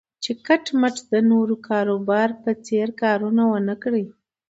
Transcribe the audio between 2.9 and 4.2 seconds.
کارونه و نه کړي.